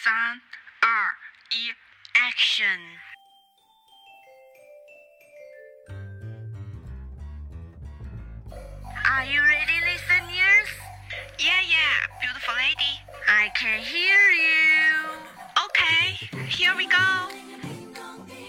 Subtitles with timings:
[0.00, 0.13] 三、
[0.79, 0.87] 二、
[1.51, 1.67] 一，
[2.15, 2.79] Action！
[9.03, 10.69] Are you ready, listeners?
[11.37, 13.01] Yeah, yeah, beautiful lady.
[13.27, 15.11] I can hear you.
[15.67, 16.15] Okay,
[16.47, 17.27] here we go.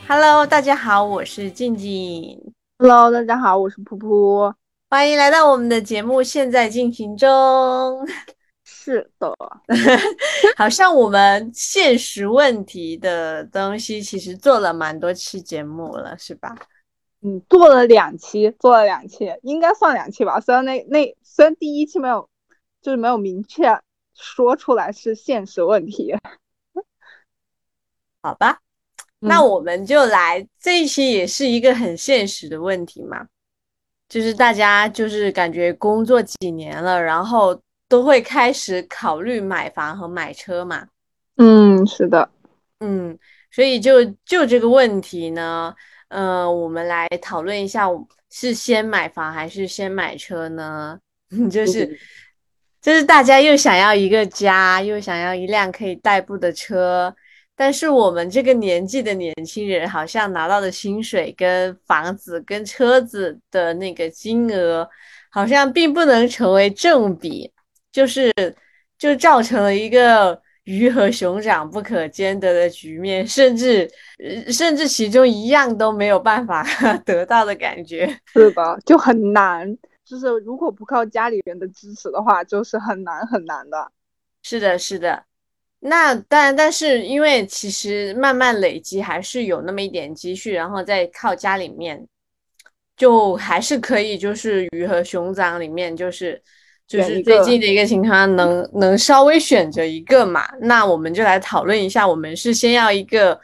[0.07, 4.55] Hello，大家好，我是静静， Hello，大家好，我是噗噗。
[4.89, 8.07] 欢迎来到我们的节目，现在进行中。
[8.85, 9.33] 是的，
[10.59, 16.53] 好像我们现实问题的东西，其实做了蛮多期节目了，是吧？
[17.21, 20.41] 嗯，做了两期，做了两期，应该算两期吧。
[20.41, 22.29] 虽然那那虽然第一期没有，
[22.81, 23.81] 就是没有明确
[24.17, 26.17] 说出来是现实问题。
[28.21, 28.59] 好吧，
[29.21, 33.29] 那我们就来这一期也是一个很现实的问题嘛，
[34.09, 37.63] 就是大家就是感觉工作几年了，然后
[37.93, 40.87] 都会开始考虑买房和买车嘛。
[41.37, 42.27] 嗯，是的，
[42.81, 43.19] 嗯，
[43.51, 45.75] 所以就就这个问题呢，
[46.09, 47.87] 呃，我们来讨论一下，
[48.31, 50.99] 是先买房还是先买车呢？
[51.53, 51.99] 就是
[52.81, 57.15] 就是大家又想要一个家，又想要一辆可以代步的车，
[57.55, 64.89] 但是我们这个年纪的年轻人，好像拿到的薪水跟房子跟车子的那个金额，
[65.31, 67.53] 好像并不能成为正比，
[67.93, 68.33] 就是
[68.99, 70.41] 就造成了一个。
[70.65, 73.91] 鱼和熊掌不可兼得的局面，甚至
[74.23, 76.65] 呃甚至其中一样都没有办法
[77.05, 78.07] 得到的感觉。
[78.27, 79.77] 是的，就很难。
[80.05, 83.91] 就是如果不靠家里人的支持的话，就是很难很难的。
[84.45, 85.25] 是的，是的。
[85.81, 92.07] 那但但是因为其实慢慢累积还是有那么一点积蓄，然后再靠家里面，
[92.97, 96.41] 就还是可以，就是鱼和熊掌里面就是。
[96.93, 100.47] 就是最近的一个情况能，能能稍微选择一个嘛？
[100.61, 103.41] 那我们就来讨论一下，我们是先要一个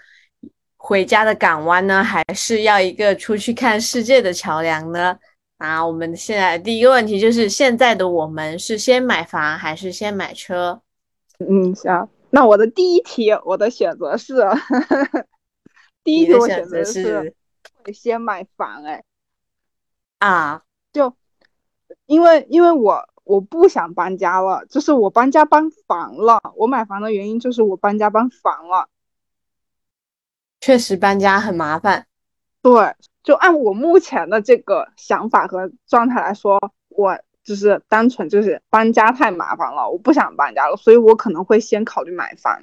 [0.76, 5.18] 回家的港湾呢，还是要一个出去看世界的桥梁呢？
[5.56, 10.82] 啊，我们现在第一个问题就是，现在的我们是先买房还是先买车？
[11.38, 12.06] 嗯，行。
[12.28, 14.34] 那我的第一题，我的选择是，
[16.04, 17.34] 第一题我選擇是
[17.82, 18.84] 會先买房。
[18.84, 19.02] 哎，
[20.18, 20.60] 啊，
[20.92, 21.14] 就
[22.04, 23.08] 因为因为我。
[23.28, 26.40] 我不想搬家了，就是我搬家搬烦了。
[26.56, 28.88] 我买房的原因就是我搬家搬烦了。
[30.62, 32.06] 确实搬家很麻烦。
[32.62, 36.58] 对，就按我目前的这个想法和状态来说，
[36.88, 42.62] 我就是单纯就是搬家太麻烦了，我不想搬家了，所以我可能会先考虑买房。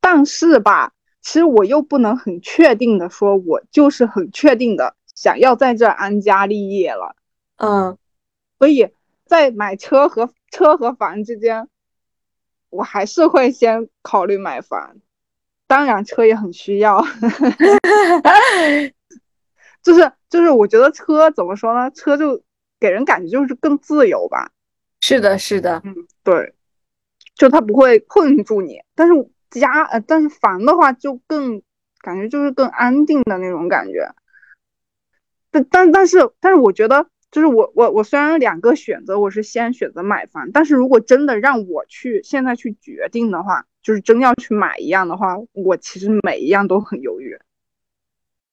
[0.00, 7.14] 但是吧，其实我又不能很确定的说，我就是很确定的想要在这安家立业了。
[7.58, 7.96] 嗯，
[8.58, 8.90] 所以。
[9.26, 11.68] 在买车和车和房之间，
[12.70, 14.96] 我还是会先考虑买房。
[15.66, 17.04] 当然，车也很需要，
[19.82, 21.90] 就 是就是，我觉得车怎么说呢？
[21.90, 22.40] 车就
[22.78, 24.52] 给人感觉就是更自由吧。
[25.00, 26.54] 是的，是的，嗯，对，
[27.34, 28.80] 就它不会困住你。
[28.94, 29.14] 但是
[29.50, 31.60] 家呃，但是房的话就更
[32.00, 34.14] 感觉就是更安定的那种感觉。
[35.50, 37.08] 但但但是但是，我觉得。
[37.36, 47.38] 就是我我我虽然两个选择，我是先选择买房，但是如果真的让我去现在去决定的话，就是真要去买一样的话，我其实每一样都很犹豫。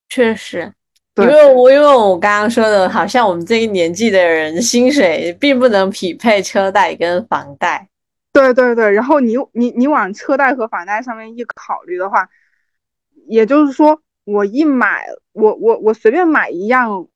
[0.10, 0.74] 确实，
[1.16, 7.88] 因为我因为我刚刚说的，好像我们这一年纪的人薪水并不能匹配车贷跟房贷。
[8.34, 12.28] 对对对，然后你你你往车贷和房贷上面一考虑的话，
[13.28, 17.08] 也就是说，我一买，我我我随便买一樣。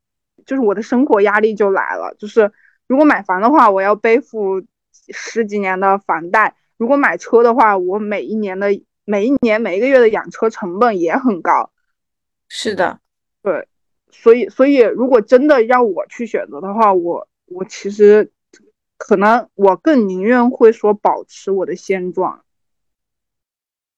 [0.47, 2.49] 就是我的生活压力就来了，就是
[2.87, 4.63] 如果买房的话，我要背负
[5.09, 8.69] 十几年的房贷；如果买车的话，我每一年的
[9.03, 11.69] 每一年每一个月的养车成本也很高。
[12.47, 13.01] 是的，
[13.43, 13.67] 对，
[14.09, 18.31] 所以所以如果真的要我去选择的话，我我其实
[18.97, 22.45] 可能我更宁愿会说保持我的现状。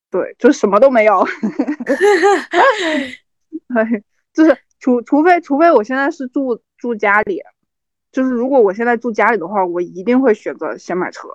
[0.09, 1.23] 对，就什么都没有。
[3.71, 4.03] 对，
[4.33, 4.57] 就是。
[4.79, 7.41] 除除非除非我现在是住住家里，
[8.11, 11.27] 就是如果我现在住家里的话，我一定会选择先买车，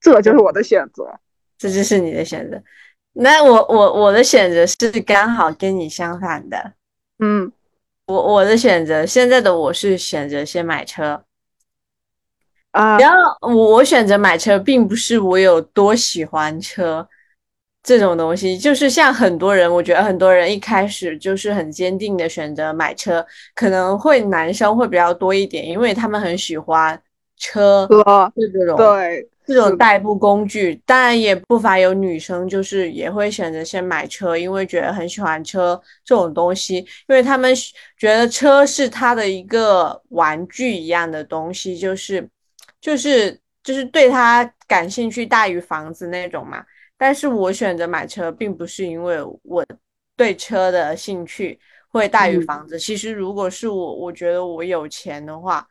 [0.00, 1.18] 这就是我的选择，
[1.56, 2.62] 这就是你的选择。
[3.14, 6.74] 那我我我的选择是刚好跟你相反的，
[7.18, 7.50] 嗯，
[8.06, 11.24] 我我的选择现在的我是选择先买车，
[12.72, 17.08] 啊，然后我我选择买车，并不是我有多喜歡車。
[17.82, 23.26] 這種東西就是像很多人，我觉得很多人一开始就是很坚定的选择买车，
[23.56, 26.96] 可能会男生会比较多一点，因为他们很喜歡
[27.36, 37.52] 車，車是这种对，这种代步工具，当然也不乏有女生，就是也会选择先买车，因为觉得很喜欢车这种东西，因为他们
[37.98, 42.28] 觉得车是他的一个玩具一样的东西，就是
[42.80, 46.64] 就是就是对他感兴趣大于房子那种嘛。
[47.02, 49.66] 但是我选择买车，并不是因为我
[50.16, 51.58] 对车的兴趣
[51.88, 52.78] 会大于房子。
[52.78, 55.66] 其实如果是我，我觉得我有钱的话，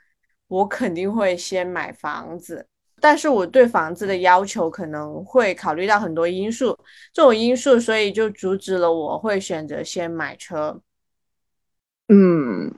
[0.50, 2.68] 我肯定会先买房子。
[3.00, 6.78] 但是我对房子的要求可能会考虑到很多因素，
[7.14, 10.82] 这种因素，所以就阻止了我会选择先买车。
[12.10, 12.70] 嗯，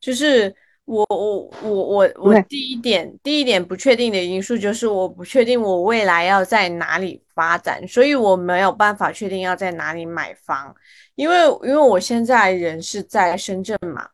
[0.00, 0.52] 就是
[0.86, 10.74] 我我我我我第一点第一点不确定的因素就是我不确定我未来要在哪里发展，所以我没有办法确定要在哪里买房，
[11.14, 14.08] 因为因为我现在人是在深圳嘛。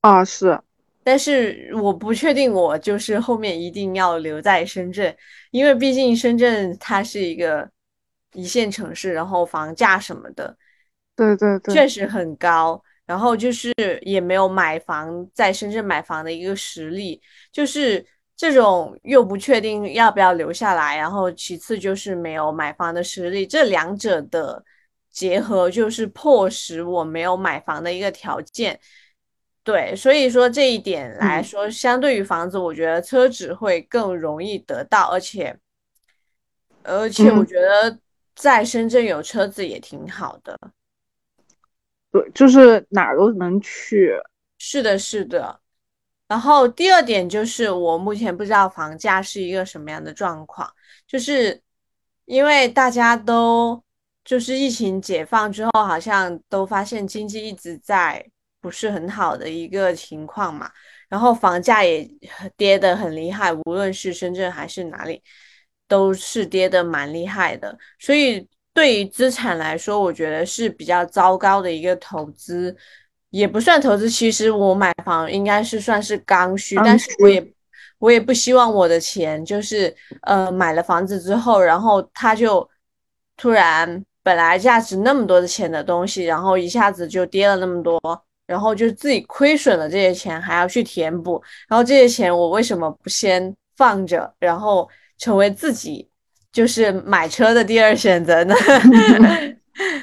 [0.00, 0.60] 啊，是。
[1.04, 5.16] 但是我不确定，我就是后面一定要留在深圳，
[5.52, 7.70] 因为毕竟深圳它是一个
[8.32, 10.56] 一线城市，然后房价什么的，
[11.14, 12.82] 对对对，确实很高。
[13.06, 13.72] 然后就是
[14.02, 17.22] 也没有买房在深圳买房的一个实力，
[17.52, 18.04] 就是
[18.38, 24.64] 这种又不确定要不要留下来，然后其次就是没有买房的实力，这两者的
[25.10, 28.78] 结合就是迫使我没有买房的一个条件。
[29.64, 35.58] 对，所以说这一点来说，相对于房子，我觉得车子会更容易得到，而且，
[36.84, 37.98] 而且我觉得
[38.36, 40.56] 在深圳有车子也挺好的。
[42.12, 44.12] 对，就是哪儿都能去。
[44.58, 45.60] 是的，是的。
[46.28, 50.72] 然后第二点就是，我目前不知道房价是一个什么样的状况，
[51.06, 51.60] 就是
[52.26, 53.82] 因为大家都
[54.24, 58.24] 就是疫情解放之后，好像都发现经济一直在。
[58.60, 60.68] 不是很好的一个情况嘛，
[61.08, 62.06] 然后房价也
[62.56, 65.22] 跌得很厉害，无论是深圳还是哪里，
[65.86, 67.78] 都是跌得蛮厉害的。
[68.00, 72.76] 所以对于资产来说，我觉得是比较糟糕的一个投资，
[73.30, 74.08] 也不算投资。
[74.08, 77.52] 其实我买房应该是算是刚需，但是我也
[77.98, 82.68] 我也不希望我的钱就是呃买了房子之后，然后它就
[83.36, 88.00] 突然本来价值那么多的钱的东西，然后一下子就跌了那么多。
[88.46, 91.38] 然后就自己亏损了这些钱，还要去填补。
[91.68, 94.88] 然后这些钱我为什么不先放着，然后
[95.18, 96.08] 成为自己
[96.50, 98.54] 就是买车的第二选择呢？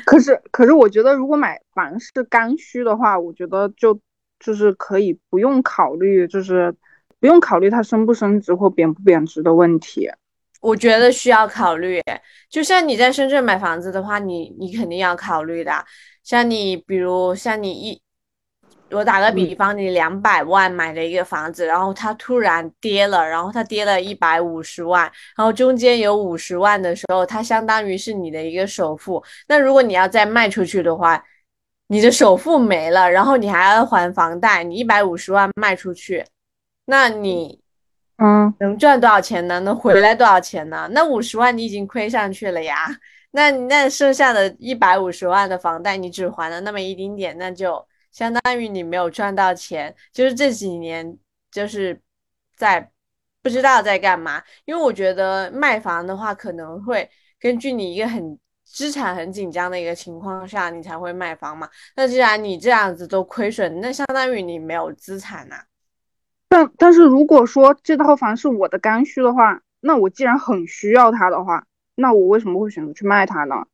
[0.06, 4.00] 可是，可是我觉得如果买房是刚需的话，我觉得就
[4.40, 6.76] 就是可以不用考虑，就是
[7.20, 10.10] 不用考虑它升不升值或贬不贬值的问题。
[10.62, 12.02] 我觉得需要考虑。
[12.50, 15.86] 就像你在深圳买房子的话，你你肯定要考虑的。
[16.24, 18.02] 像你，比如像你一。
[18.96, 25.04] 我打个比方，你两百万买了一个房子，然后它突然跌了，然后它跌了一百五十万，
[25.36, 29.24] 然后中间有五十万的时候，它相当于是你的一个首付。
[29.48, 31.24] 那如果你要再卖出去的话，
[31.88, 36.26] 你的首付没了，然后你还要还房贷，你一百五十万卖出去，
[36.86, 37.60] 那你，
[38.18, 39.60] 嗯，能赚多少钱呢？
[39.60, 40.88] 能回来多少钱呢？
[40.92, 42.76] 那五十万你已经亏上去了呀，
[43.32, 47.86] 那那剩下的一百五十万的房贷你只还了那么一丁点，那就。
[48.16, 51.18] 相当于你没有赚到钱，就是这几年
[51.52, 52.00] 就是
[52.56, 52.90] 在
[53.42, 54.42] 不知道在干嘛。
[54.64, 61.70] 因为我觉得卖房的话，可能会根据你一个很资产很紧张的一个情况下，你才会卖房嘛。
[61.98, 65.58] 那既然你这样子都亏损，那相当于你没有资产呐。
[66.48, 73.66] 但但是如果说这套房是我的刚需的话，那我既然很需要它的话，那我为什么会选择去卖它呢？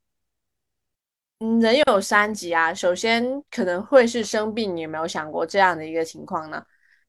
[1.41, 2.71] 嗯，人有三急啊。
[2.71, 6.63] 首先可能会是生病，你有没有想过这样的一个情况呢？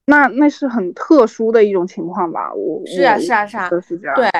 [0.06, 2.52] 那那是很特殊的一种情况吧？
[2.54, 4.16] 我是啊，是啊，是啊，是这样。
[4.16, 4.30] 对，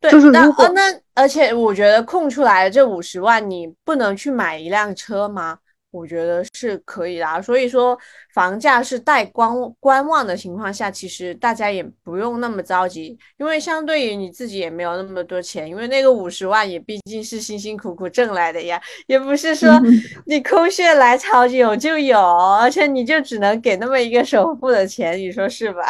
[0.00, 0.82] 对，就是那呃，那
[1.14, 5.58] 而且我觉得空出来的这五十万，你不能去买一辆车吗？
[5.96, 7.98] 我觉得是可以的，所以说
[8.34, 9.50] 房价是待观
[9.80, 19.70] 观望的情况下，其实大家也不用那么着急，因为相对于你自己也没有那么多钱，因为那个五十万也毕竟是辛辛苦苦挣来的呀，也不是说
[20.26, 22.18] 你空穴来潮有就有，
[22.60, 25.82] 而且你就只能给那么一个首付的钱，你说是吧？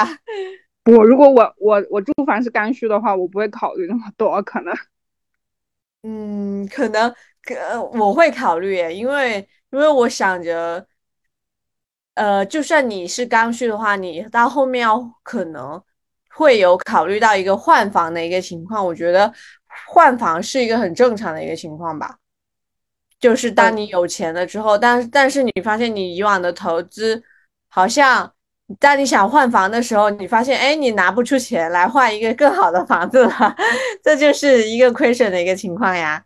[0.86, 4.72] 我如果我我我住房是刚需的话，我不会考虑那么多，可能，
[6.02, 7.54] 嗯，可能可
[7.98, 9.48] 我会考虑，因为。
[9.72, 10.86] 因为我想着，
[12.14, 15.82] 呃，就算你是刚需的话，你到后面要可能
[16.30, 18.82] 会有考虑到一个换房的一个情况。
[18.86, 19.30] 我觉得
[19.88, 22.16] 换房是一个很正常的一个情况吧。
[23.18, 27.22] 就是当你有钱了之后，但但是你发现你以往的投资
[27.68, 28.32] 好像
[28.80, 33.56] 当你想换房的时候，你发现哎，你拿不出钱来换一个更好的房子了，
[34.02, 36.22] 这就是一个亏损的一个情况呀。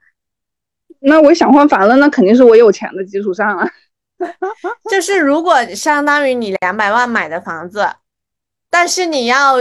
[1.01, 3.69] 那我想换房了，那肯定是我有钱的基础上啊。
[4.91, 7.89] 就是如果相当于你两百万买的房子，
[8.69, 9.57] 但是你要，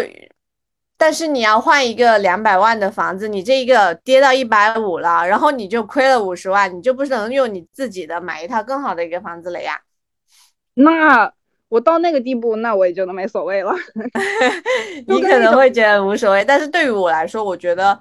[0.98, 9.80] 但是你要换一个两百万的房子，你这一个跌到一百五了，然后你就亏了五十万，你就不能用你自己的买一套更好的一个房子了呀。
[10.74, 11.34] 那
[11.70, 13.72] 我到那个地步，那我也觉得没所谓了。
[15.08, 18.00] 你可能会觉得无所谓，但是对于我来说，我觉得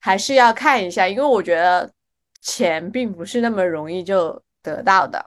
[0.00, 1.90] 还是要看一下，因为我觉得
[2.40, 5.24] 钱并不是那么容易就得到的。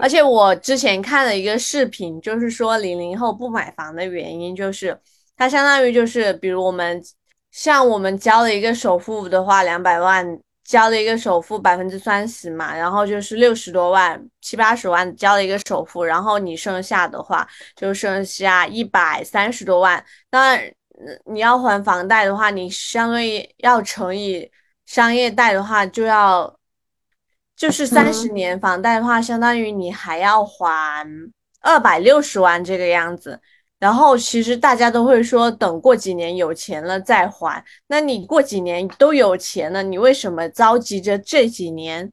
[0.00, 4.98] 而且我之前看了一个视频，就是说零零后不买房的原因，就是
[5.36, 7.00] 它相当于就是，比如我们
[7.50, 10.38] 像我们交了一个首付的话，两百万
[10.72, 20.02] 交了一个首付百分之三十嘛，然后就是六十多万七八十万交了一个首付，然后你剩下的话就剩下一百三十多万。
[20.30, 20.72] 当然，
[21.26, 24.50] 你要还房贷的话，你相当于要乘以
[24.86, 26.58] 商业贷的话就要。
[27.54, 31.06] 就是三十年房贷的话，相当于你还要还
[31.60, 33.40] 二百六十万这个样子。
[33.82, 37.64] 然后其实大家都会说，等过几年有钱了再还。
[37.88, 42.08] 那你过几年都有钱了，你为什么着急着这几年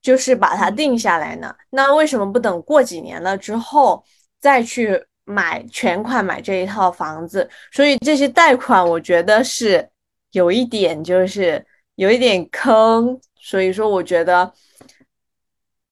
[0.00, 1.52] 就是把它定下来呢？
[1.70, 4.04] 那为什么不等过几年了之后
[4.38, 7.50] 再去买全款买这一套房子？
[7.72, 9.90] 所以这些贷款我觉得是
[10.30, 11.66] 有一点就是
[11.96, 13.20] 有一点坑。
[13.40, 14.52] 所以说，我觉得。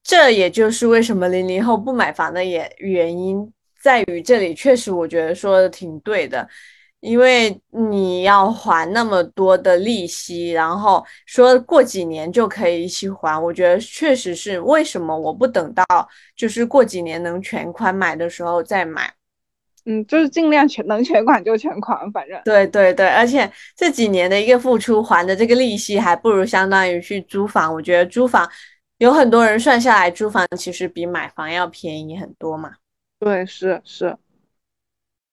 [0.03, 6.47] 这也就是为什么零零后不买房的也原因在于这里，确实我觉得说的挺对的，
[7.01, 15.85] 因为你要还那么多的利息，然后说过几年就可以一起还，我觉得确实是为什么我不等到
[16.37, 19.11] 就是过几年能全款买的时候再买，
[19.87, 28.47] 嗯，就是尽量全能全款就全款，反正对对对，而且这几年的一个付出还的这个利息还不如相当于去租房，我觉得租房。
[28.99, 32.73] 有很多人算下来，租房其实比买房要便宜很多嘛。
[33.21, 34.17] 对，是是。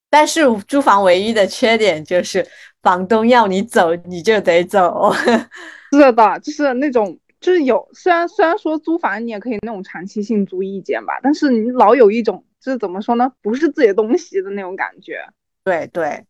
[0.09, 2.45] 但是租房唯一的缺点就是
[2.81, 5.11] 房东要你走，你就得走。
[5.91, 15.25] 是的，就是那种，就是有虽然虽然说租房你也可以那种长期性租一间吧，但是你老有一种就是怎么说呢，不是自己的东西的那种感觉。
[15.63, 16.25] 对对。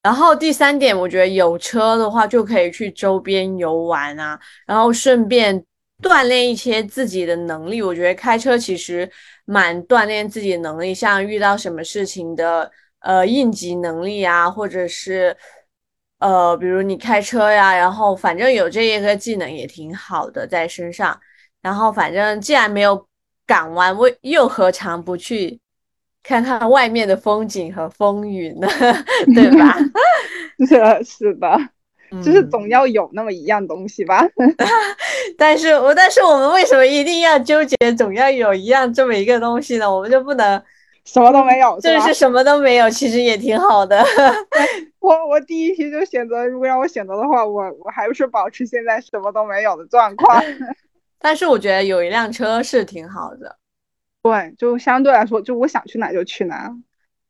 [0.00, 5.64] 然后第三点，我觉得有车的话就可以去周边游玩啊，然后顺便。
[6.02, 9.10] 锻炼一些自己的能力，我觉得开车其实
[9.44, 15.36] 蛮锻炼自己能力，像遇到什么事情的呃应急能力啊，或者是
[16.18, 21.18] 呃比如你开车呀，然后反正有这一个技能也挺好的在身上。
[21.60, 23.06] 然后反正既然没有
[23.44, 25.58] 港湾，为又何尝不去
[26.22, 28.68] 看看外面的风景和风雨呢？
[29.34, 29.76] 对吧？
[30.68, 31.58] 是是的。
[32.22, 34.26] 就是总要有那么一样东西吧，
[35.36, 39.92] 但是我但是我们为什么一定要纠结总要有一样这么一个东西呢？
[39.92, 40.62] 我们就不能
[41.04, 41.78] 什么都没有？
[41.80, 44.02] 就是什么都没有，其实也挺好的。
[45.00, 50.42] 我我第一题就选择，如果让我选择的话，我我还是保持现在什么都没有的状况。
[51.20, 53.56] 但是我觉得有一辆车是挺好的，
[54.22, 56.74] 对，就相对来说，就我想去哪就去哪，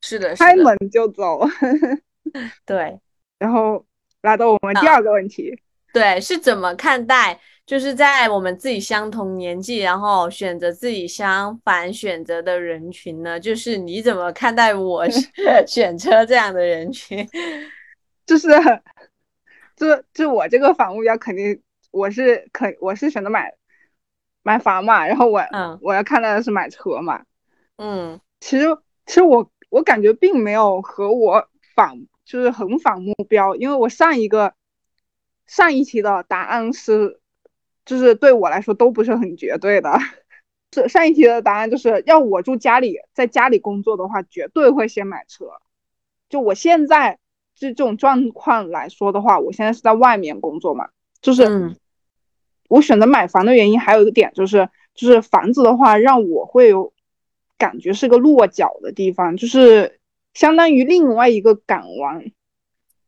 [0.02, 1.40] 是的，开门就走。
[2.64, 3.00] 对，
[3.40, 3.84] 然后。
[4.22, 5.60] 来到我们第二个问题，
[5.92, 7.40] 对，是怎么看待？
[7.64, 13.38] 就是在我们自己相同年纪，然后选择自己相反选择的人群呢？
[13.38, 15.06] 就是你怎么看待我
[15.66, 17.28] 选车这样的人群？
[18.26, 18.48] 就是，
[19.76, 23.52] 就就我这个反目标肯定我是肯我是选择买
[24.42, 27.22] 买房嘛，然后我嗯我要看到的是买车嘛，
[27.76, 28.66] 嗯，其实
[29.06, 32.06] 其实我我感觉并没有和我反。
[32.28, 34.52] 就是很反目标，因为我上一个
[35.46, 37.20] 上一期的答案是，
[37.86, 39.98] 就是对我来说都不是很绝对的。
[40.74, 45.46] 是上一期的答案就是要我住家里，在家里工作的话，绝对会先买车。
[46.28, 47.18] 就我现在
[47.54, 50.90] 这这种状况来说的话，我现在是在外面工作嘛，
[51.22, 51.74] 就是
[52.68, 56.92] 我选择买房的原因还有一个点就是，就是房子的话让我会有
[57.56, 59.97] 感觉是个落脚的地方，就是。
[60.38, 62.30] 相当于另外一个港湾，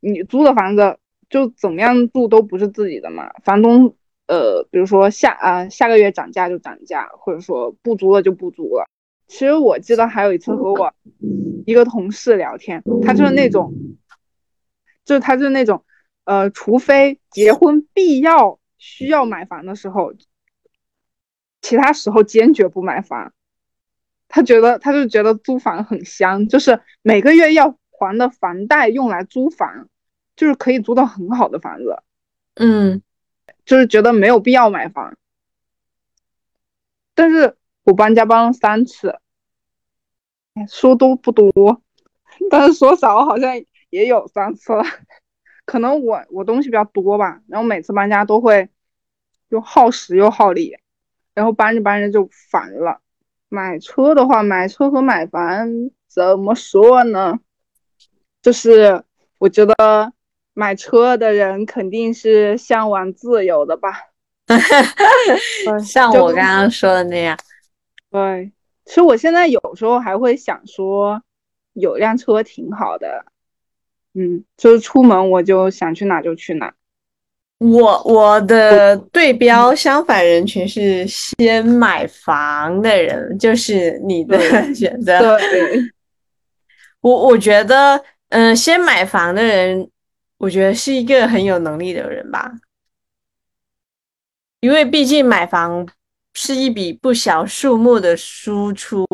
[0.01, 0.97] 你租的房子
[1.29, 3.31] 就怎么样住都不是自己的嘛。
[3.41, 3.95] 房东，
[4.27, 8.85] 呃，比如说下啊下个月涨价就涨价，或者说不租了就不租了。
[9.27, 10.93] 其实我记得还有一次和我
[11.65, 13.73] 一个同事聊天，他就是那种，
[15.05, 15.85] 就是他就是那种，
[16.25, 20.13] 呃，除非结婚必要需要买房的时候，
[21.61, 23.31] 其他时候坚决不买房。
[24.33, 29.89] 他觉得他就觉得租房很香，就是每个月要还的房贷用来租房，
[30.37, 32.01] 就是可以租到很好的房子，
[32.55, 33.01] 嗯，
[33.65, 35.17] 就是觉得没有必要买房。
[37.13, 39.19] 但是我搬家搬了三次，
[40.69, 41.81] 说多不多，
[42.49, 44.83] 但是说少好像也有三次了。
[45.65, 48.69] 可能我我东西比较多吧，然后每次搬家都会
[49.49, 50.77] 又耗时又耗力，
[51.33, 53.00] 然后搬着搬着就烦了。
[53.53, 55.67] 买车的话，买车和买房
[56.07, 57.37] 怎么说呢？
[58.41, 59.03] 就是
[59.39, 60.13] 我觉得
[60.53, 63.89] 买车的人肯定是向往自由的吧。
[65.83, 67.37] 像我刚刚说的那样。
[68.09, 68.53] 对，
[68.85, 71.21] 其实我现在有时候还会想说，
[71.73, 73.25] 有辆车挺好的。
[74.13, 76.73] 嗯，就是出门我就想去哪就去哪。
[77.61, 84.35] 我我的对标相反人群是先买房的人，就是你的
[84.73, 85.37] 选择。
[85.37, 85.79] 对，
[87.01, 89.87] 我我觉得，嗯，先买房的人，
[90.39, 92.51] 我觉得是一个很有能力的人吧。
[94.61, 95.87] 因为毕竟买房
[96.33, 99.05] 是一笔不小数目的输出，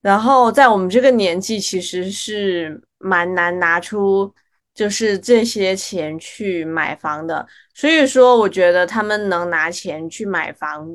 [0.00, 4.34] 然后在我们这个年纪，其实是蛮难拿出
[4.78, 7.44] 就是这些钱去买房的。
[7.74, 10.88] 所以说，我觉得他们能拿钱去买房，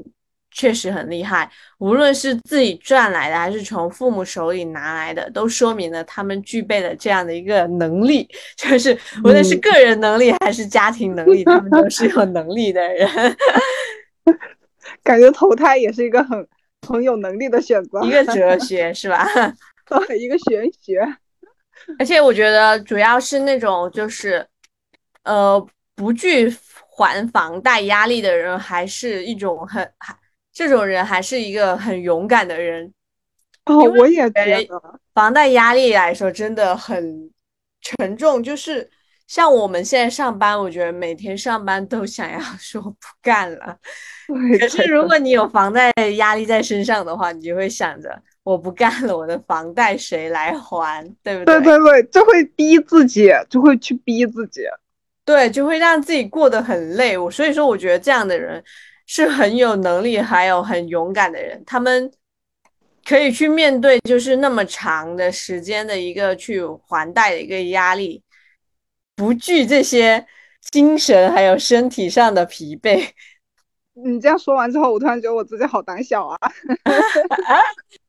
[0.51, 1.51] 确实很厉害。
[1.79, 8.25] 无论是自己赚来的，还是从父母手里拿来的，都说明了他们具备了这样的一个能力，
[8.55, 13.09] 就是无论是个人能力还是家庭能力，他们都是有能力的人。
[15.03, 16.47] 感觉投胎也是一个很
[16.87, 19.27] 很有能力的选择，一个哲学是吧？
[20.07, 21.05] 对，一个玄学。
[21.99, 24.45] 而且我觉得主要是那种就是
[25.23, 25.65] 呃
[25.95, 26.49] 不惧
[26.95, 30.15] 还房贷压力的人，还是一种很还
[30.51, 32.93] 这种人还是一个很勇敢的人。
[33.65, 37.31] 哦，我也觉得房贷压力来说真的很
[37.81, 38.89] 沉重，就是
[39.27, 43.77] 像我们现在上班，我觉得每天上班都想要 说不干了。
[44.59, 51.03] 可是如果你有房贷压力在身上的话，你就会想着我不干了，我的房贷谁来还？
[51.23, 51.61] 对不对？
[51.61, 54.61] 对对对，就会逼自己，就会去逼自己，
[55.25, 57.17] 对，就会让自己过得很累。
[57.17, 58.63] 我所以说，我觉得这样的人
[59.05, 62.11] 是很有能力，还有很勇敢的人，他们。
[63.05, 68.23] 可以去面对，就是那么长的时间的一个去还贷的一个压力，
[69.13, 70.25] 不惧这些
[70.71, 73.09] 精神还有身体上的疲惫。
[73.91, 76.37] 你这样说完之后，我突然觉得我自己好胆小啊！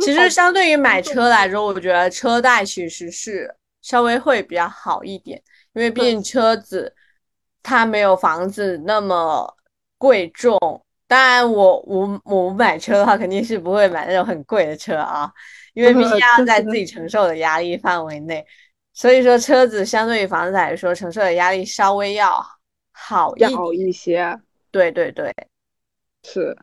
[0.00, 5.42] 其实相对于买车来说，我觉得车贷其实是稍微会比较好一点，
[5.74, 6.94] 因为毕竟车子
[7.62, 9.56] 它没有房子那么
[9.98, 10.58] 贵重。
[11.06, 15.32] 当然，我我我买车的话，肯定是不会买那种很贵的车啊，
[15.72, 18.44] 因为毕竟 要在自己承受的压力范围内。
[18.92, 22.44] 所以说，车子相对于房子来说，承受的压力稍微要
[22.92, 23.34] 好
[23.72, 24.36] 一些。
[24.70, 25.32] 对对对，
[26.24, 26.56] 是。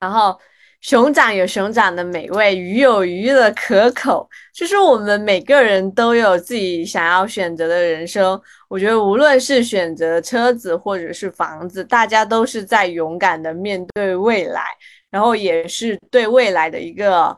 [0.00, 0.38] 然后。
[0.80, 4.28] 熊掌有熊掌的美味，鱼有鱼的可口。
[4.54, 8.40] 就是我们每个人都有自己想要选择的人生。
[8.68, 14.62] 我觉得无论是选择车子或者是房子，大家都是在勇敢的面对未来，
[15.10, 17.36] 然后也是对未来的一个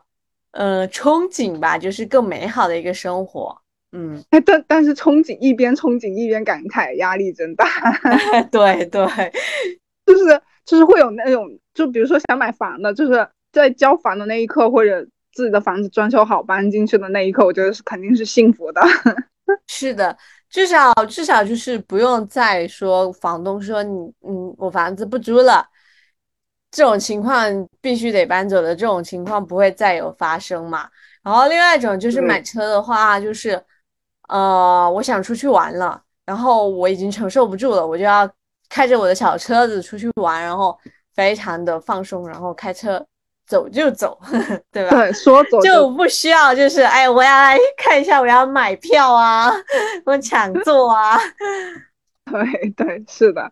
[0.51, 3.57] 呃憧憬吧，就是更美好的一个生活。
[3.93, 7.65] 嗯，但但是憧憬一边憧憬一边感慨，压力真大。
[8.51, 9.05] 对 对，
[10.05, 11.47] 就是就是会有那种。
[11.73, 18.81] 就比如说想买房的，就是在交房的那一刻，或者自己的房子装修好搬进去的那一刻，我觉得是肯定是幸福的。
[19.67, 20.17] 是的，
[20.49, 25.65] 至少至少就是不用再说房东说你嗯我房子不租了，
[26.69, 30.89] 这种情况必须得搬走的这种情况不会再有发生嘛。
[31.23, 33.61] 然后另外一种就是买车的话，就是
[34.27, 38.29] 呃我想出去玩了，然后我已经承受不住了，我就要
[38.71, 40.75] 开着我的小车子出去玩，然后。
[41.13, 43.05] 非常的放松，然后开车
[43.45, 44.17] 走就走，
[44.71, 44.91] 对吧？
[44.91, 49.51] 对，说走就不需要，就是哎，我要来 看一下，我要买票啊，
[50.05, 51.17] 我抢座啊。
[52.31, 53.51] 对对，是的。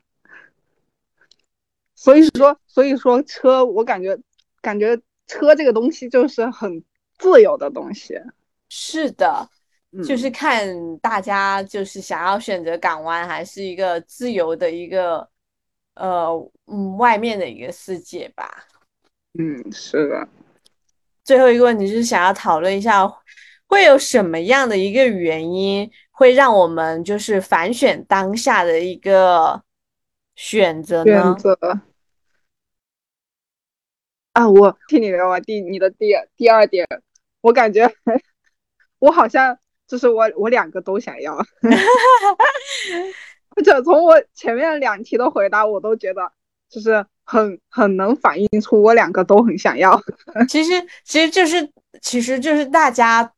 [1.96, 4.18] 所以说，所以说车，我感觉
[4.62, 6.82] 感觉车这个东西就是很
[7.18, 8.18] 自由的东西。
[8.70, 9.50] 是的，
[10.06, 15.30] 就是看大家就是想要选择港湾，还是一个自由的一个。
[15.96, 16.30] 呃，
[16.68, 18.66] 嗯，外面的一个世界吧。
[19.38, 20.26] 嗯，是的。
[21.26, 23.06] 最后一个问题就是想要讨论一下，
[23.68, 29.62] 会有什么样的一个原因会让我们就是反选当下的一个
[30.36, 31.22] 选择呢？
[31.22, 31.82] 选择。
[34.32, 36.88] 啊，我听你聊完第你的第第二点，
[37.42, 37.92] 我感觉
[39.00, 41.36] 我好像就是我我两个都想要，
[43.50, 46.32] 或者从我前面两题的回答，我都觉得
[46.70, 50.00] 就是很很能反映出我两个都很想要。
[50.48, 50.74] 其实
[51.04, 51.68] 其实就是
[52.04, 53.34] 其实就是大家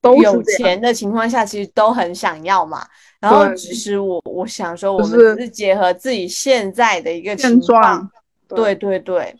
[0.00, 2.84] 都有钱的情况下，其实都很想要嘛。
[3.20, 8.10] 然后对只是我我想说，我们是结合自己现在的一个现情况
[8.48, 9.36] 状，，对对对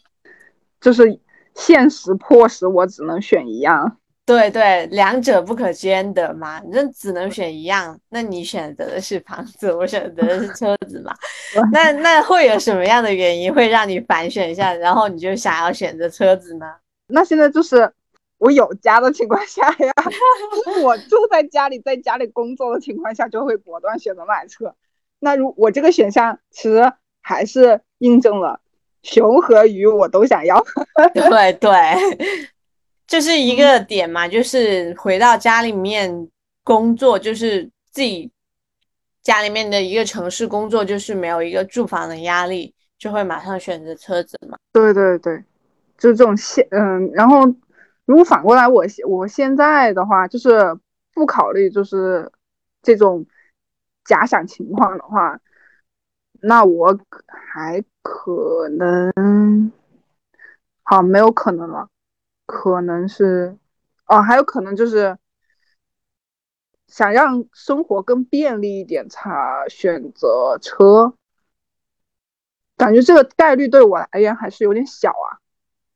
[0.81, 1.19] 就是
[1.57, 3.99] 现实迫使我只能选一样。
[4.25, 11.13] 对对，两者不可兼得嘛，那只能选一样，那你选择的是房子，我选择的是 车子嘛。
[11.73, 16.67] 那那会有什么样的原因会让你反选一下，然后你就想要选择车子呢？
[17.09, 17.93] 那现在就是
[18.39, 19.93] 我有家的情况下呀，
[20.83, 24.75] 我住在家里，在家里工作的情况下，就会果断选择买车。
[25.19, 28.61] 那如我这个选项其实还是印证了
[29.03, 30.65] 熊和鱼我都想要。
[31.13, 31.71] 对 对，
[33.13, 36.31] 就是一个点嘛，就是回到家里面
[36.65, 38.33] 工作，就是自己
[39.21, 44.57] 家里面的一个城市工作，就是没有一个住房的压力，就会马上选择车子嘛。
[44.73, 45.45] 对对对，
[45.99, 47.45] 就是这种现嗯，然后
[48.07, 50.75] 如果反过来我现我现在的话，就是
[51.13, 52.33] 不考虑就是
[52.83, 53.27] 这种
[54.07, 55.39] 假想情况的话，
[56.41, 59.71] 那我还可能，
[60.83, 61.91] 好没有可能了，
[62.47, 63.57] 可能是
[64.07, 65.17] 哦，还有可能就是
[66.87, 69.31] 想让生活更便利一点，才
[69.69, 71.15] 选择车。
[72.77, 75.39] 感觉这个概率对我而言还是有点小啊。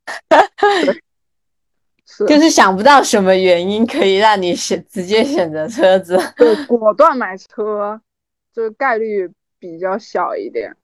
[0.85, 1.03] 对
[2.09, 6.17] 是就是想不到什么原因可以让你选直接选择车子。
[6.37, 8.01] 对，果断买车，
[8.53, 9.29] 这个概率
[9.59, 10.77] 比较小一点。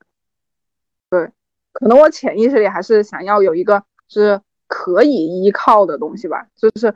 [1.09, 1.31] 对，
[1.73, 4.41] 可能我潜意识里还是想要有一个是
[4.73, 6.95] 可以依靠的东西吧，就是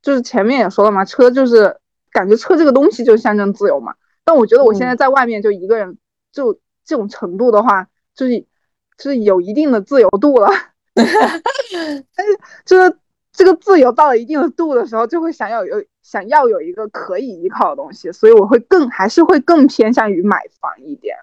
[0.00, 1.76] 就是前面也说了嘛，车就是
[2.12, 3.94] 感觉车这个东西就象征自由嘛。
[4.24, 5.98] 但我觉得我现在在外面就一个人，
[6.32, 6.54] 就
[6.84, 8.40] 这种程度的话，就是
[8.96, 10.48] 就是有一定的自由度了。
[10.94, 12.96] 但是就是
[13.32, 21.16] 这个自由到了一定的度的时候，就会想要有想要有一个可以依靠的东西，所以我会更还是会更偏向于买房一点，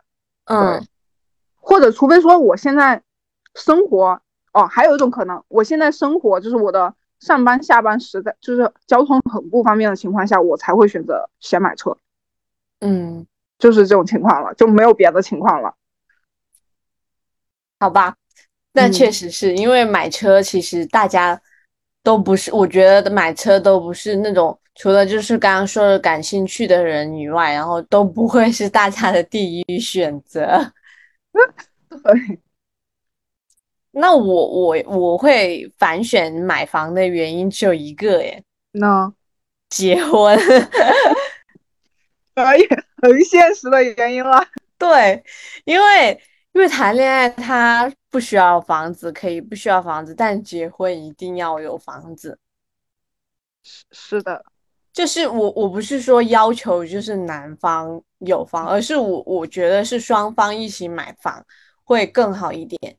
[0.45, 0.85] 嗯。
[1.59, 3.03] 或者除非说我现在
[3.53, 4.21] 生活
[4.53, 11.97] 哦，还有一种可能，我现在生活就是我的上班下班实在就是交通很不方便的情况下，我才会选择先买车，
[12.79, 13.25] 嗯，
[13.59, 15.75] 就是这种情况了，就没有别的情况了。
[17.79, 18.15] 好吧，
[18.73, 21.39] 那嗯确实是因为买车，其实大家
[22.03, 30.71] 都不是，我觉得买车都不是那种除了就是刚刚说的感兴趣的人以外，然后都不会是大家的第一选择。
[31.31, 31.43] 对，
[33.99, 39.11] 那我我我会反选买房的原因只有一个，耶，那
[39.69, 40.37] 结婚。
[42.35, 42.67] 可以
[43.01, 44.45] 很现实的原因了。
[44.77, 45.23] 对，
[45.65, 46.21] 因为
[46.53, 52.37] 因为谈恋爱他不需要房子，可以不需要房子，但结婚一定要有房子。
[53.63, 54.45] 是的，
[54.93, 61.43] 就是我我不是说要求就是男方有房，而是我我觉得是双方一起买房
[61.83, 62.95] 会更好一点。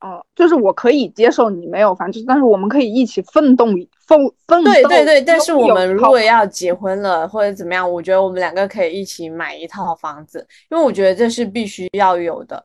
[0.00, 3.66] 哦，就是我可以接受你没有房，就是但是我们可以一起奋斗
[4.06, 4.72] 奋奋斗。
[4.72, 12.64] 对对对，但是我们如果要结婚了或者怎么样，我觉得我们两个可以一起买一套房子，因为我觉得这是必须要有的，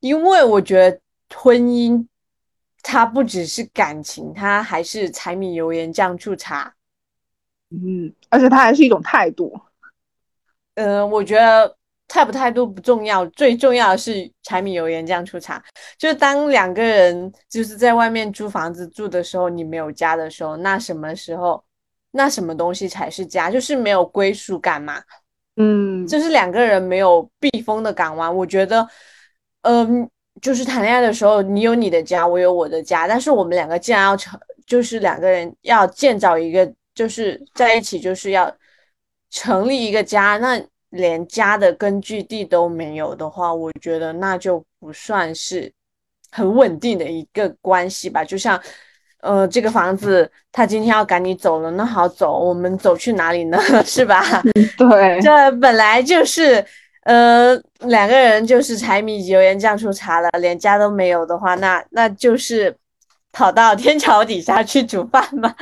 [0.00, 0.98] 因为我觉得
[1.34, 2.06] 婚姻
[2.82, 6.74] 它不只是感情，它还是柴米油盐酱醋茶。
[7.70, 9.52] 嗯，而且它还是一种态度。
[10.76, 11.76] 嗯，我觉得
[12.10, 15.62] 态不态度不重要，最重要的是柴米油盐酱醋茶。
[15.96, 21.62] 就是当两个人就是在外面租房子住的时候，你没有家的时候，那什么时候，
[22.10, 23.48] 那什么东西才是家？
[23.48, 25.00] 就是没有归属感嘛，
[25.56, 28.34] 嗯，就是两个人没有避风的港湾。
[28.36, 28.84] 我觉得，
[29.62, 30.10] 嗯，
[30.42, 38.52] 就是谈恋爱的时候，你有你的家，我有我的家，但是我们两个既然要成，就是两个人要建造一个，就是在一起，就是要
[39.30, 40.60] 成立一个家，那
[40.90, 45.72] 连家的根据地都没有的话，我觉得那就不算是
[46.30, 48.24] 很稳定的一个关系吧。
[48.24, 48.60] 就像，
[49.20, 53.58] 呃，这个房子他今天要赶你走了，那好走，我们走去哪里呢？
[53.84, 54.22] 是吧？
[54.76, 56.64] 对，这本来就是，
[57.04, 62.74] 呃，两个人就是柴米油盐酱醋茶了，连家都没有的话，那那就是
[63.32, 65.54] 跑到天桥底下去煮饭吧，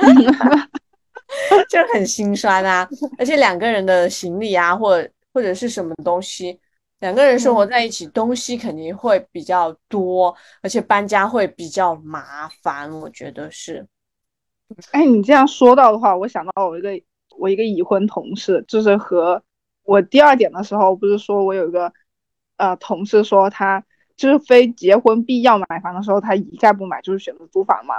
[1.69, 2.87] 就很心酸啊。
[3.19, 5.07] 而且两个人的行李啊，或者
[5.39, 6.59] 或者是什么东西，
[6.99, 13.87] 两个人生活在一起，东西肯定会比较多，而且搬家会比较麻烦，我觉得是。
[14.91, 16.89] 哎，你这样说到的话，我想到我一个
[17.37, 19.41] 我一个已婚同事，就是和
[19.83, 21.93] 我第二点的时候，不是说我有一个
[22.57, 23.81] 呃同事说他
[24.17, 27.95] 就是非结婚必要买房的时候，他一概不买，就是选择租房嘛。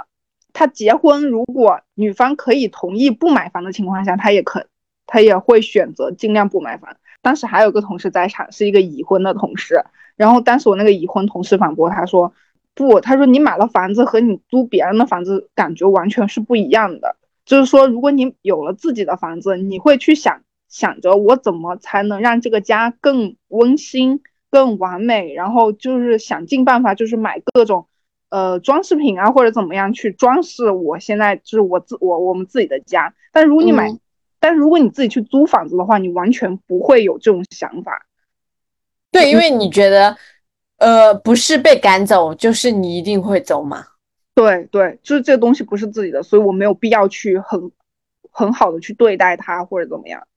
[0.53, 4.67] 他结婚如果女方可以同意不买房的情况下，他也可
[5.07, 6.95] 他也会选择尽量不买房。
[7.21, 9.83] 当时还有个同事在场，是一个已婚的同事，
[10.15, 12.33] 然后当时我那个已婚同事反驳他说。
[12.73, 17.17] 不，他说你买了房子和你租别人的房子感觉完全是不一样的。
[17.43, 27.87] 就是说，如果你有了自己的房子，你会去想想着我怎么才能让这个家更温馨、更完美，然后就是想尽办法，就是买各种
[28.29, 33.13] 呃装饰品啊或者怎么样去装饰我现在就是我自我我们自己的家。
[33.33, 33.89] 但如果你买，
[34.41, 38.05] 但如果你自己去租房子的话，你完全不会有这种想法。
[39.09, 40.17] 对，因为你觉得。
[40.77, 43.85] 呃，不是被赶走，就是你一定会走嘛？
[44.33, 47.71] 对对，就是这个东西不是自己的，所以我没有必要去很
[48.31, 50.27] 很好的去对待它或者怎么样。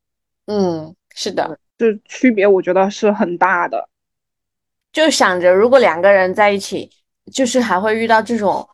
[0.44, 3.88] 嗯，是的，就区别我觉得是很大的。
[4.92, 6.90] 就想着如果两个人在一起，
[7.32, 8.68] 就是还会遇到这种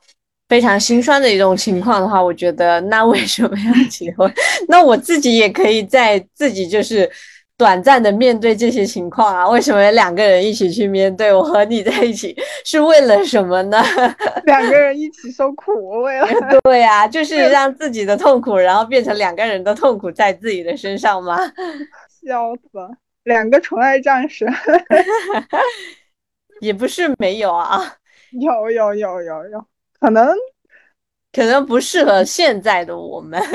[0.51, 4.31] 非常心酸的一种情况的话，我觉得那为什么要结婚？
[4.69, 7.11] 那我自己也可以在自己就是。
[7.61, 11.31] 短暂的面对这些情况啊，为什么两个人一起去面对？
[11.31, 12.35] 我和你在一起
[12.65, 13.85] 是为了什么呢？
[14.47, 16.27] 两个人一起受苦，为了
[16.63, 21.37] 对呀，就是让自己的痛苦，然后变成两个人的痛苦在自己的身上吗？
[22.27, 22.79] 笑死，
[23.25, 24.47] 两个纯爱战士，
[26.63, 27.95] 也不是没有啊，
[28.41, 29.65] 有有有有有，
[30.01, 30.35] 可能
[31.33, 33.41] 可能不适合现在的我们。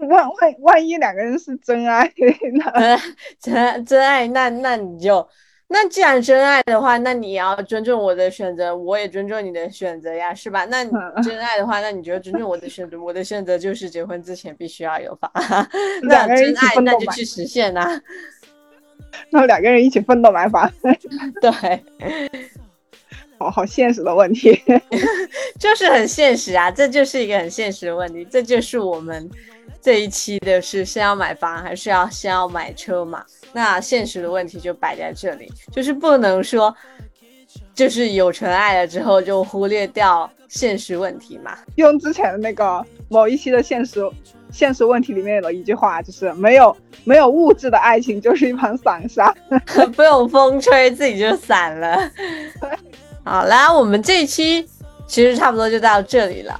[0.00, 2.98] 万万万一两个人是真爱呢？
[3.40, 5.28] 真真爱，那那你就
[5.66, 10.64] 那既然真爱的话，那你要尊重我的选择，我也尊重你的选择呀，是吧？
[10.66, 10.84] 那
[11.20, 15.30] 真爱的话，那你就尊重我的选择，我的选择就是结婚之前必须要有房。
[16.02, 18.00] 那真爱那就去实现呐。
[19.30, 20.70] 那两个人一起奋斗买房，
[21.40, 21.50] 对，
[23.38, 24.60] 好好现实的问题，
[25.58, 29.30] 就是很现实啊，这就是一个很现实的问题，这就是我们。
[29.80, 33.24] 这一期的是先要买房还是要先要买车嘛？
[33.52, 36.74] 那现实的问题就摆在这里，就是不能说，
[37.74, 41.56] 就是有纯爱了之后就忽略掉现实问题嘛。
[41.76, 44.00] 用之前的那个某一期的现实
[44.50, 49.32] 现实问题里面的一句话，就是没有没有物质的爱情就是一盘散沙，
[49.94, 52.10] 不用风吹自己就散了。
[53.28, 54.66] 好啦，我们这一期
[55.06, 56.58] 其实差不多就到这里了。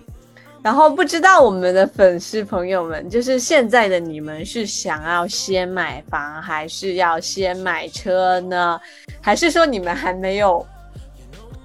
[0.60, 8.78] 然后不知道我们的粉丝朋友们，就是现在的你们是想要先买房，还是要先买车呢？
[9.18, 10.66] 还是说你们还没有，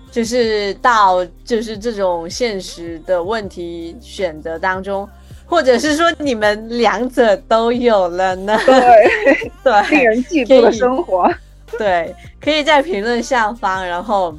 [0.10, 5.06] 就是到就是这种现实的问题选择当中，
[5.46, 8.58] 或者是说你们两者都有了呢？
[8.66, 11.30] 对 对，令人嫉妒的生活。
[11.78, 14.34] 对，可以在评论下方，然后。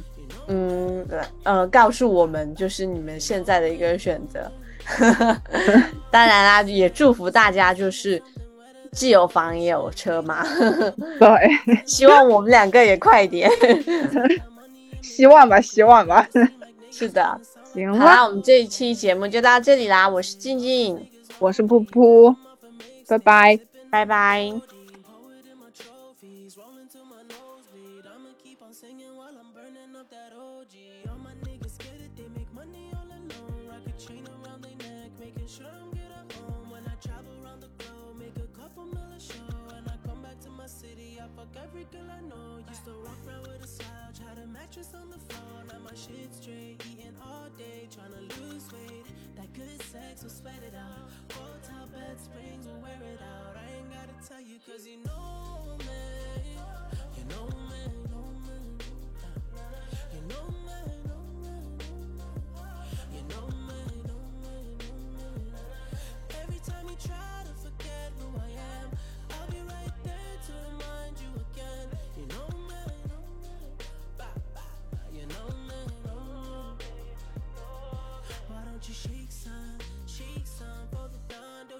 [0.47, 1.05] 嗯，
[1.43, 4.51] 呃，告诉我们就是你们现在的一个选择。
[6.11, 8.21] 当然啦，也祝福大家就是
[8.91, 10.45] 既有房也有车嘛。
[11.19, 11.29] 对，
[11.87, 13.49] 希望我们两个也快点。
[15.01, 16.27] 希望吧，希望吧。
[16.91, 17.41] 是的，
[17.73, 20.07] 行好啦，我们这一期节目就到这里啦。
[20.07, 20.97] 我是静静，
[21.39, 22.35] 我是噗噗，
[23.07, 24.74] 拜拜，拜拜。
[28.85, 30.75] singing while I'm burning up that OG.
[31.09, 33.57] All my niggas scared that they make money all alone.
[33.69, 36.69] Rock a chain around their neck, making sure I'm good at home.
[36.69, 39.49] When I travel around the globe, make a couple million show.
[39.75, 42.61] And I come back to my city, I fuck every girl I know.
[42.69, 45.65] Used to walk around with a slouch, had a mattress on the floor.
[45.71, 49.05] Now my shit straight, eating all day, trying to lose weight.
[49.37, 51.09] That good sex will sweat it out.
[51.33, 53.57] Hotel bed springs will wear it out.
[53.57, 56.05] I ain't gotta tell you, cause you know me.
[57.17, 57.75] You know me.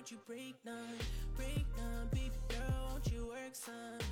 [0.06, 1.00] won't you break none?
[1.36, 4.05] Break none, baby girl, won't you work some?